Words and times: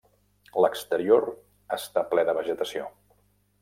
L'exterior 0.65 1.29
està 1.79 2.07
ple 2.15 2.27
de 2.31 2.39
vegetació. 2.43 2.93